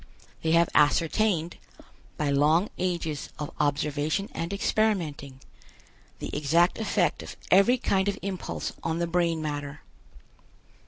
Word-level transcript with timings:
They 0.41 0.53
have 0.53 0.67
ascertained, 0.73 1.57
by 2.17 2.31
long 2.31 2.69
ages 2.79 3.29
of 3.37 3.51
observation 3.59 4.29
and 4.33 4.51
experimenting, 4.51 5.41
the 6.17 6.35
exact 6.35 6.79
effect 6.79 7.21
of 7.21 7.37
every 7.51 7.77
kind 7.77 8.07
of 8.07 8.17
impulse 8.23 8.73
on 8.81 8.97
the 8.97 9.05
brain 9.05 9.43
matter. 9.43 9.81